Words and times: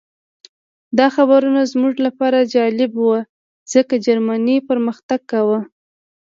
دا 0.97 1.07
خبرونه 1.15 1.61
زموږ 1.71 1.93
لپاره 2.05 2.49
جالب 2.53 2.91
وو 2.97 3.15
ځکه 3.73 3.93
جرمني 4.05 4.57
پرمختګ 4.69 5.19
کاوه 5.31 5.59